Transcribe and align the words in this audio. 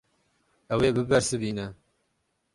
Ew 0.73 0.79
ê 0.87 0.89
bibersivîne. 0.95 1.67